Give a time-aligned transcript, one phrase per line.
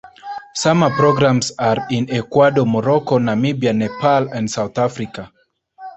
[0.55, 5.31] Summer programs are in Ecuador, Morocco, Namibia, Nepal, and South Africa.